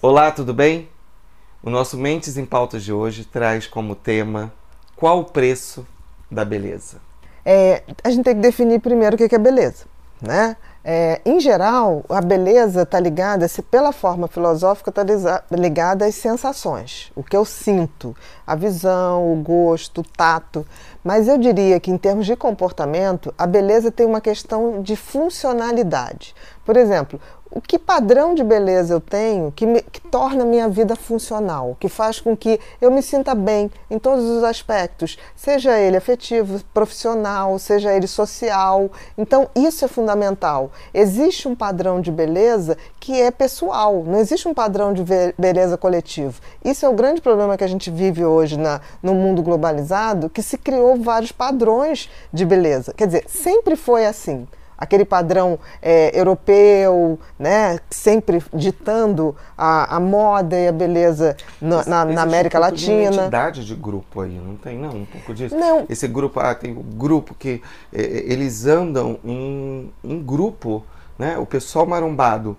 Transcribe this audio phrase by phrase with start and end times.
[0.00, 0.88] Olá, tudo bem?
[1.60, 4.52] O nosso Mentes em Pautas de hoje traz como tema
[4.94, 5.84] qual o preço
[6.30, 6.98] da beleza?
[7.44, 9.86] É, a gente tem que definir primeiro o que é beleza,
[10.22, 10.56] né?
[10.84, 15.04] É, em geral, a beleza está ligada, se pela forma filosófica, está
[15.50, 20.64] ligada às sensações, o que eu sinto, a visão, o gosto, o tato.
[21.04, 26.34] Mas eu diria que, em termos de comportamento, a beleza tem uma questão de funcionalidade.
[26.64, 27.20] Por exemplo,
[27.66, 31.88] que padrão de beleza eu tenho que, me, que torna a minha vida funcional, que
[31.88, 37.58] faz com que eu me sinta bem em todos os aspectos, seja ele afetivo, profissional,
[37.58, 38.90] seja ele social.
[39.16, 40.70] Então, isso é fundamental.
[40.92, 45.04] Existe um padrão de beleza que é pessoal, não existe um padrão de
[45.36, 46.40] beleza coletivo.
[46.64, 50.42] Isso é o grande problema que a gente vive hoje na, no mundo globalizado, que
[50.42, 52.92] se criou vários padrões de beleza.
[52.94, 54.46] Quer dizer, sempre foi assim
[54.78, 62.04] aquele padrão é, europeu, né, sempre ditando a, a, moda e a beleza na, na,
[62.04, 62.96] na América um Latina.
[62.96, 65.56] Tem identidade de grupo aí, não tem não um pouco disso.
[65.56, 65.84] Não.
[65.88, 67.60] Esse grupo, ah, tem um grupo que
[67.92, 70.84] é, eles andam em, em grupo,
[71.18, 71.36] né?
[71.36, 72.56] O pessoal marombado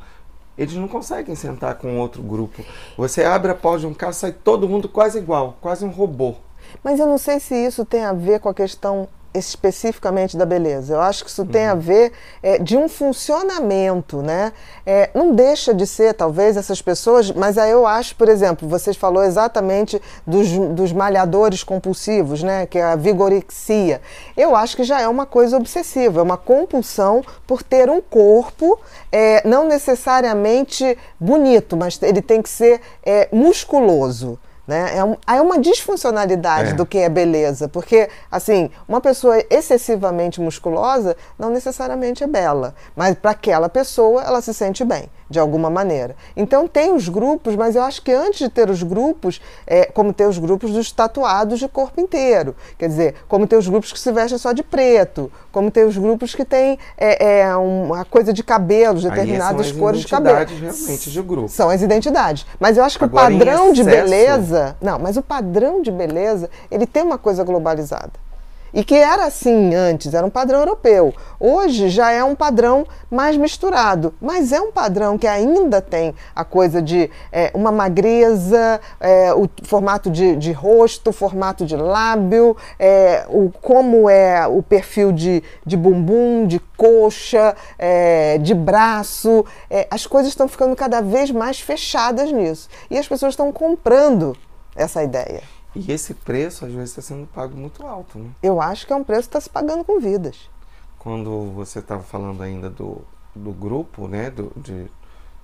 [0.58, 2.66] eles não conseguem sentar com outro grupo.
[2.98, 6.36] Você abre a porta de um carro, sai todo mundo quase igual, quase um robô.
[6.84, 10.94] Mas eu não sei se isso tem a ver com a questão especificamente da beleza.
[10.96, 11.48] Eu acho que isso uhum.
[11.48, 11.80] tem a uhum.
[11.80, 14.52] ver é, de um funcionamento, né?
[14.86, 18.98] É, não deixa de ser, talvez, essas pessoas, mas aí eu acho, por exemplo, vocês
[18.98, 22.66] falou exatamente dos, dos malhadores compulsivos, né?
[22.66, 24.02] Que é a vigorexia.
[24.36, 28.80] Eu acho que já é uma coisa obsessiva, é uma compulsão por ter um corpo
[29.12, 34.40] é, não necessariamente bonito, mas ele tem que ser é, musculoso.
[34.70, 34.98] Né?
[34.98, 36.74] É, um, é uma disfuncionalidade é.
[36.74, 43.16] do que é beleza, porque assim uma pessoa excessivamente musculosa não necessariamente é bela, mas
[43.16, 46.16] para aquela pessoa ela se sente bem de alguma maneira.
[46.36, 50.12] Então tem os grupos, mas eu acho que antes de ter os grupos, é, como
[50.12, 54.00] ter os grupos dos tatuados de corpo inteiro, quer dizer, como ter os grupos que
[54.00, 58.34] se vestem só de preto, como ter os grupos que têm é, é, uma coisa
[58.34, 60.38] de cabelos, determinadas cores de cabelo.
[60.38, 61.50] São as identidades realmente de grupo.
[61.50, 62.46] São as identidades.
[62.60, 64.59] Mas eu acho que Agora, o padrão de beleza.
[64.82, 68.30] Não, mas o padrão de beleza, ele tem uma coisa globalizada.
[68.74, 71.14] E que era assim antes, era um padrão europeu.
[71.40, 76.44] Hoje já é um padrão mais misturado, mas é um padrão que ainda tem a
[76.44, 83.26] coisa de é, uma magreza, é, o formato de, de rosto, formato de lábio, é,
[83.30, 89.46] o, como é o perfil de, de bumbum, de coxa, é, de braço.
[89.70, 92.70] É, as coisas estão ficando cada vez mais fechadas nisso.
[92.90, 94.38] E as pessoas estão comprando
[94.80, 95.44] essa ideia.
[95.76, 98.30] E esse preço, às vezes, está sendo pago muito alto, né?
[98.42, 100.50] Eu acho que é um preço que está se pagando com vidas.
[100.98, 103.02] Quando você estava falando ainda do,
[103.36, 104.88] do grupo, né, do, de,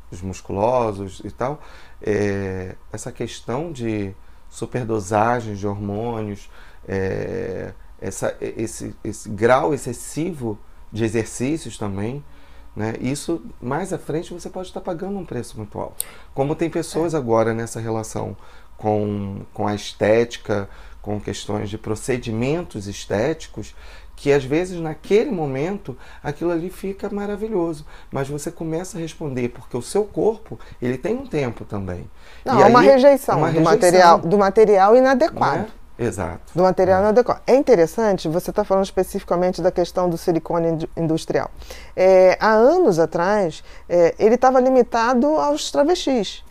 [0.10, 1.62] dos musculosos e tal,
[2.02, 4.16] é, essa questão de
[4.50, 6.50] superdosagem de hormônios,
[6.88, 10.58] é, essa, esse, esse grau excessivo
[10.92, 12.24] de exercícios também,
[12.76, 12.96] né?
[13.00, 16.06] Isso mais à frente você pode estar pagando um preço muito alto.
[16.34, 17.18] Como tem pessoas é.
[17.18, 18.36] agora nessa relação
[18.78, 20.70] com, com a estética,
[21.02, 23.76] com questões de procedimentos estéticos,
[24.16, 29.76] que às vezes naquele momento aquilo ali fica maravilhoso, mas você começa a responder porque
[29.76, 32.10] o seu corpo ele tem um tempo também.
[32.44, 35.72] Não, é uma rejeição, uma do rejeição, material, do material inadequado.
[35.82, 35.86] É?
[35.98, 36.54] Exato.
[36.54, 37.04] Do material é.
[37.04, 37.42] inadequado.
[37.48, 41.50] É interessante, você está falando especificamente da questão do silicone industrial.
[41.96, 46.44] É, há anos atrás, é, ele estava limitado aos travestis,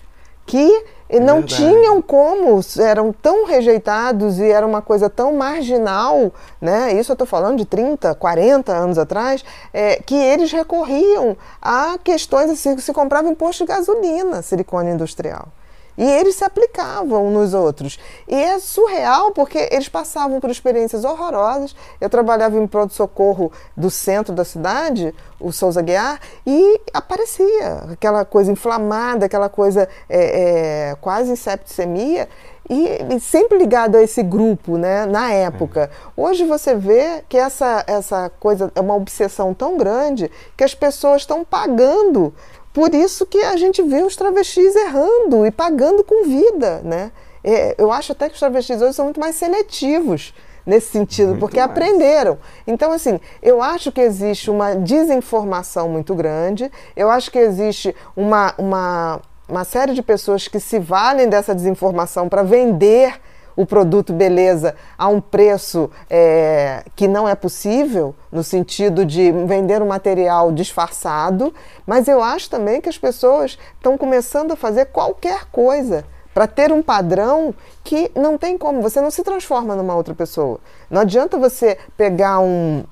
[0.47, 1.57] que e não Verdade.
[1.57, 6.93] tinham como, eram tão rejeitados e era uma coisa tão marginal, né?
[6.95, 12.51] Isso eu estou falando de 30, 40 anos atrás, é, que eles recorriam a questões
[12.51, 15.49] assim, se comprava em posto de gasolina, silicone industrial.
[15.97, 17.99] E eles se aplicavam nos outros.
[18.29, 21.75] E é surreal porque eles passavam por experiências horrorosas.
[22.01, 28.51] Eu trabalhava em pronto-socorro do centro da cidade, o Souza Guiar, e aparecia aquela coisa
[28.51, 32.29] inflamada, aquela coisa é, é, quase septicemia.
[32.69, 35.91] E, e, sempre ligado a esse grupo, né, na época.
[36.17, 41.23] Hoje você vê que essa, essa coisa é uma obsessão tão grande que as pessoas
[41.23, 42.33] estão pagando
[42.75, 47.13] por isso que a gente vê os travestis errando e pagando com vida, né?
[47.45, 50.35] É, eu acho até que os travestis hoje são muito mais seletivos
[50.67, 51.71] nesse sentido, muito porque mais.
[51.71, 52.37] aprenderam.
[52.67, 58.53] Então, assim, eu acho que existe uma desinformação muito grande, eu acho que existe uma,
[58.59, 63.21] uma, uma série de pessoas que se valem dessa desinformação para vender
[63.57, 69.81] o produto beleza a um preço é, que não é possível, no sentido de vender
[69.81, 71.55] um material disfarçado,
[71.87, 76.73] mas eu acho também que as pessoas estão começando a fazer qualquer coisa para ter
[76.73, 77.55] um padrão
[77.85, 80.59] que não tem como, você não se transforma numa outra pessoa.
[80.91, 82.83] Não adianta você pegar um,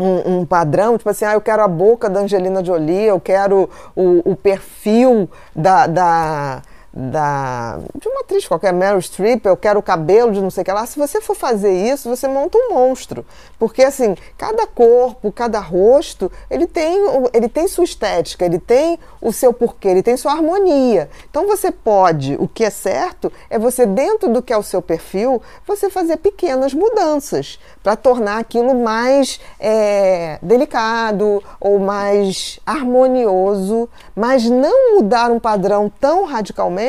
[0.00, 3.70] um, um, padrão, tipo assim, ah, eu quero a boca da Angelina Jolie, eu quero
[3.94, 6.62] o, o perfil da, da
[6.98, 10.64] da, de uma atriz qualquer, Meryl Streep, eu quero o cabelo de não sei o
[10.64, 10.86] que lá.
[10.86, 13.22] Se você for fazer isso, você monta um monstro.
[13.58, 16.98] Porque, assim, cada corpo, cada rosto, ele tem,
[17.34, 21.10] ele tem sua estética, ele tem o seu porquê, ele tem sua harmonia.
[21.28, 24.80] Então, você pode, o que é certo, é você, dentro do que é o seu
[24.80, 34.48] perfil, você fazer pequenas mudanças para tornar aquilo mais é, delicado ou mais harmonioso, mas
[34.48, 36.85] não mudar um padrão tão radicalmente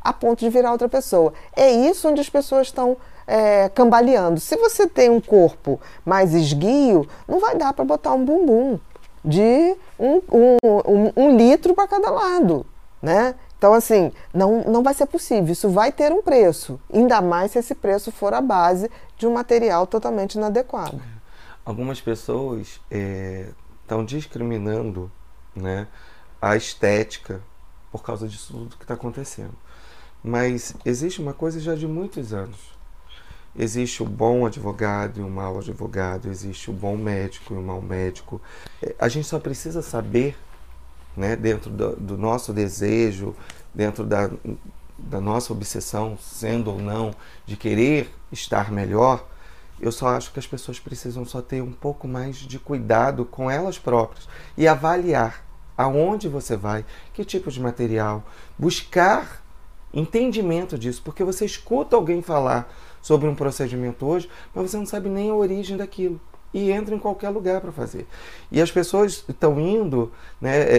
[0.00, 1.32] a ponto de virar outra pessoa.
[1.54, 2.96] É isso onde as pessoas estão
[3.26, 4.40] é, cambaleando.
[4.40, 8.78] Se você tem um corpo mais esguio, não vai dar para botar um bumbum
[9.24, 12.64] de um, um, um, um litro para cada lado,
[13.02, 13.34] né?
[13.58, 15.52] Então, assim, não, não vai ser possível.
[15.52, 19.34] Isso vai ter um preço, ainda mais se esse preço for a base de um
[19.34, 21.00] material totalmente inadequado.
[21.64, 25.10] Algumas pessoas estão é, discriminando
[25.54, 25.88] né,
[26.40, 27.42] a estética
[27.90, 29.54] por causa disso tudo que está acontecendo.
[30.22, 32.58] Mas existe uma coisa já de muitos anos.
[33.56, 37.80] Existe o bom advogado e o mau advogado, existe o bom médico e o mau
[37.80, 38.40] médico.
[38.82, 40.36] É, a gente só precisa saber,
[41.16, 43.34] né, dentro do, do nosso desejo,
[43.74, 44.30] dentro da,
[44.98, 47.14] da nossa obsessão, sendo ou não,
[47.46, 49.26] de querer estar melhor,
[49.80, 53.50] eu só acho que as pessoas precisam só ter um pouco mais de cuidado com
[53.50, 55.47] elas próprias e avaliar
[55.78, 56.84] aonde você vai,
[57.14, 58.24] que tipo de material,
[58.58, 59.44] buscar
[59.94, 62.68] entendimento disso, porque você escuta alguém falar
[63.00, 66.20] sobre um procedimento hoje, mas você não sabe nem a origem daquilo
[66.52, 68.06] e entra em qualquer lugar para fazer.
[68.50, 70.10] E as pessoas estão indo,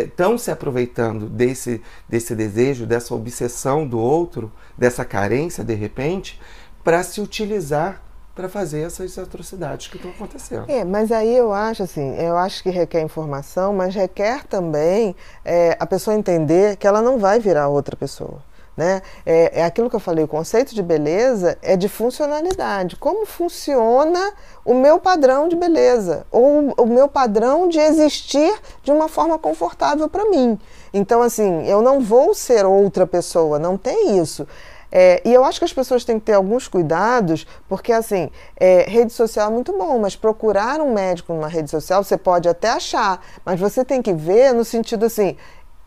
[0.04, 6.40] estão né, se aproveitando desse, desse desejo, dessa obsessão do outro, dessa carência de repente,
[6.84, 8.02] para se utilizar
[8.40, 10.64] para fazer essas atrocidades que estão acontecendo.
[10.70, 15.14] É, mas aí eu acho assim, eu acho que requer informação, mas requer também
[15.44, 18.42] é, a pessoa entender que ela não vai virar outra pessoa.
[18.78, 19.02] Né?
[19.26, 22.96] É, é, aquilo que eu falei, o conceito de beleza é de funcionalidade.
[22.96, 24.32] Como funciona
[24.64, 26.26] o meu padrão de beleza?
[26.32, 30.58] Ou o meu padrão de existir de uma forma confortável para mim.
[30.94, 34.48] Então, assim, eu não vou ser outra pessoa, não tem isso.
[34.92, 38.86] É, e eu acho que as pessoas têm que ter alguns cuidados, porque assim, é,
[38.90, 42.70] rede social é muito bom, mas procurar um médico numa rede social você pode até
[42.70, 45.38] achar, mas você tem que ver no sentido assim,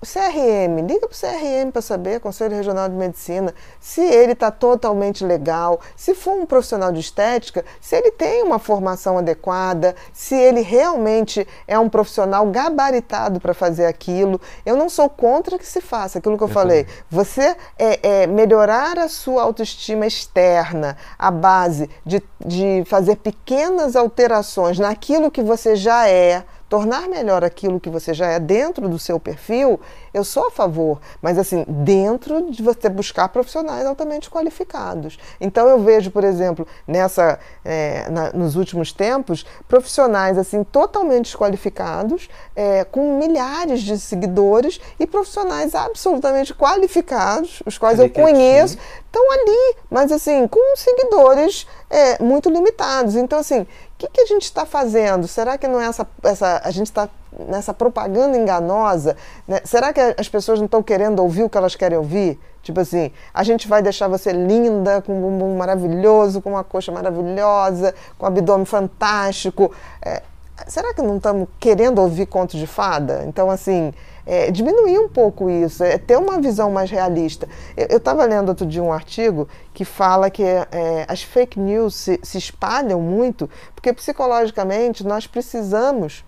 [0.02, 4.50] o CRM, liga para o CRM para saber, Conselho Regional de Medicina, se ele está
[4.50, 10.34] totalmente legal, se for um profissional de estética, se ele tem uma formação adequada, se
[10.34, 14.40] ele realmente é um profissional gabaritado para fazer aquilo.
[14.66, 16.82] Eu não sou contra que se faça, aquilo que eu, eu falei.
[16.82, 16.98] Também.
[17.08, 24.80] Você é, é, melhorar a sua autoestima externa, a base de, de fazer pequenas alterações
[24.80, 29.20] naquilo que você já é, tornar melhor aquilo que você já é dentro do seu
[29.20, 29.78] perfil,
[30.12, 35.18] eu sou a favor, mas assim, dentro de você buscar profissionais altamente qualificados.
[35.40, 42.28] Então eu vejo, por exemplo, nessa, é, na, nos últimos tempos, profissionais assim totalmente desqualificados,
[42.54, 49.76] é, com milhares de seguidores e profissionais absolutamente qualificados, os quais eu conheço, estão ali,
[49.90, 53.14] mas assim, com seguidores é, muito limitados.
[53.14, 53.66] Então, assim,
[54.02, 55.28] que, que a gente está fazendo?
[55.28, 57.08] Será que não é essa, essa a gente está
[57.38, 59.16] nessa propaganda enganosa?
[59.46, 59.60] Né?
[59.64, 62.38] Será que as pessoas não estão querendo ouvir o que elas querem ouvir?
[62.62, 66.92] Tipo assim, a gente vai deixar você linda, com um bumbum maravilhoso, com uma coxa
[66.92, 69.72] maravilhosa, com um abdômen fantástico.
[70.00, 70.22] É,
[70.68, 73.24] será que não estamos querendo ouvir conto de fada?
[73.26, 73.92] Então, assim,
[74.24, 77.48] é, diminuir um pouco isso, é ter uma visão mais realista.
[77.76, 82.20] Eu estava lendo outro dia um artigo que fala que é, as fake news se,
[82.22, 86.24] se, espalham muito porque psicologicamente nós precisamos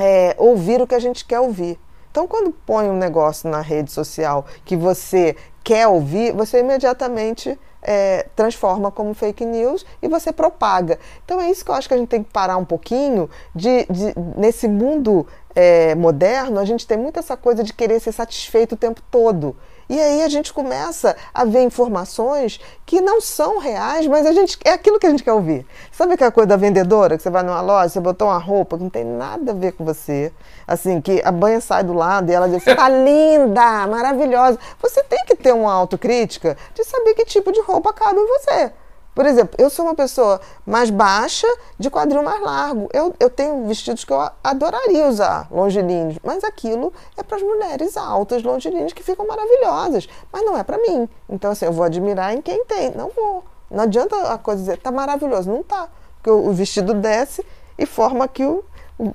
[0.00, 1.78] é, ouvir o que a gente quer ouvir.
[2.10, 8.26] Então, quando põe um negócio na rede social que você quer ouvir, você imediatamente é,
[8.34, 10.98] transforma como fake news e você propaga.
[11.24, 13.86] Então é isso que eu acho que a gente tem que parar um pouquinho de,
[13.88, 18.72] de nesse mundo é, moderno a gente tem muito essa coisa de querer ser satisfeito
[18.72, 19.56] o tempo todo
[19.90, 24.56] E aí a gente começa a ver informações que não são reais, mas a gente
[24.64, 25.66] é aquilo que a gente quer ouvir.
[25.90, 28.84] Sabe aquela coisa da vendedora, que você vai numa loja, você botou uma roupa que
[28.84, 30.32] não tem nada a ver com você,
[30.64, 34.60] assim, que a banha sai do lado e ela diz, tá linda, maravilhosa.
[34.80, 38.72] Você tem que ter uma autocrítica de saber que tipo de roupa cabe em você.
[39.14, 41.46] Por exemplo, eu sou uma pessoa mais baixa,
[41.78, 42.88] de quadril mais largo.
[42.92, 47.96] Eu, eu tenho vestidos que eu adoraria usar, longilíneos, mas aquilo é para as mulheres
[47.96, 50.08] altas, longilíneos, que ficam maravilhosas.
[50.32, 51.08] Mas não é para mim.
[51.28, 52.92] Então, assim, eu vou admirar em quem tem.
[52.92, 53.44] Não vou.
[53.70, 55.50] Não adianta a coisa dizer, tá maravilhoso.
[55.50, 55.88] Não tá.
[56.16, 57.44] Porque o, o vestido desce
[57.76, 58.64] e forma aqui o,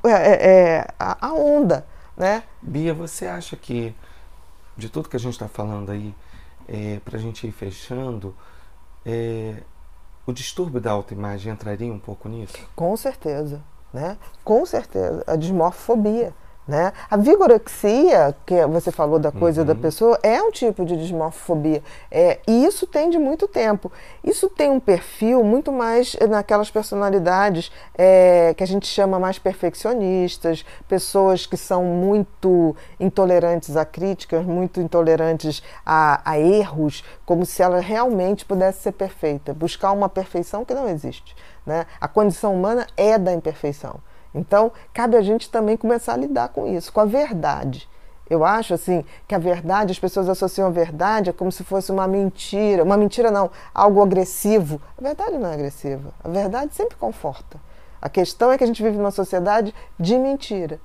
[0.04, 1.86] é, é, é, a, a onda,
[2.18, 2.44] né?
[2.62, 3.96] Bia, você acha que,
[4.76, 6.14] de tudo que a gente está falando aí,
[6.68, 8.36] é, para a gente ir fechando,
[9.06, 9.58] é,
[10.26, 12.58] o distúrbio da autoimagem entraria um pouco nisso?
[12.76, 13.62] Com certeza,
[13.94, 14.18] né?
[14.44, 15.24] Com certeza.
[15.28, 16.34] A dismorfobia.
[16.68, 16.92] Né?
[17.12, 19.68] A vigorexia, que você falou da coisa uhum.
[19.68, 21.84] da pessoa, é um tipo de dismorfobia.
[22.10, 23.92] É, e isso tem de muito tempo.
[24.24, 30.66] Isso tem um perfil muito mais naquelas personalidades é, que a gente chama mais perfeccionistas,
[30.88, 37.80] pessoas que são muito intolerantes a críticas, muito intolerantes a, a erros, como se ela
[37.80, 39.54] realmente pudesse ser perfeita.
[39.54, 41.36] Buscar uma perfeição que não existe.
[41.64, 41.86] Né?
[42.02, 44.00] A condição humana é da imperfeição.
[44.36, 47.88] Então, cabe a gente também começar a lidar com isso, com a verdade.
[48.30, 52.08] Eu acho assim que a verdade, as pessoas associam a verdade como se fosse uma
[52.08, 54.82] mentira, uma mentira não, algo agressivo.
[54.98, 56.14] A verdade não é agressiva.
[56.24, 57.60] A verdade sempre conforta.
[58.02, 60.80] A questão é que a gente vive numa sociedade de mentira,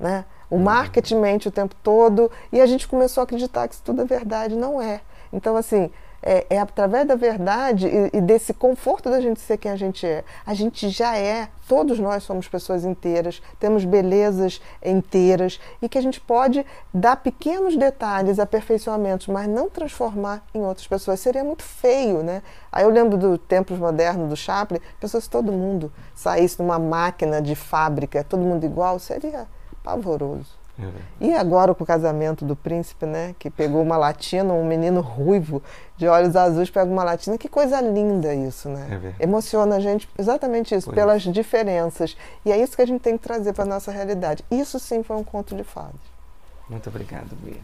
[0.00, 0.24] né?
[0.50, 4.02] O marketing mente o tempo todo e a gente começou a acreditar que isso tudo
[4.02, 5.00] é verdade, não é.
[5.32, 5.90] Então assim,
[6.26, 10.04] é, é através da verdade e, e, desse conforto da gente ser quem a gente
[10.04, 10.24] é.
[10.44, 16.00] A gente já é, todos nós somos pessoas inteiras, temos belezas inteiras e que a
[16.00, 21.20] gente pode dar pequenos detalhes, aperfeiçoamentos, mas não transformar em outras pessoas.
[21.20, 22.42] Seria muito feio, né?
[22.72, 27.40] Aí eu lembro do Tempos Modernos, do Chaplin, pessoas se todo mundo saísse numa máquina
[27.40, 29.46] de fábrica, todo mundo igual, seria
[29.84, 30.65] pavoroso.
[30.78, 30.90] É.
[31.20, 33.34] E agora com o casamento do príncipe, né?
[33.38, 35.62] Que pegou uma latina, um menino ruivo,
[35.96, 37.38] de olhos azuis, pega uma latina.
[37.38, 39.14] Que coisa linda isso, né?
[39.18, 42.16] É Emociona a gente exatamente isso, pelas diferenças.
[42.44, 44.44] E é isso que a gente tem que trazer para a nossa realidade.
[44.50, 45.94] Isso sim foi um conto de fadas.
[46.68, 47.60] Muito obrigado, Bia.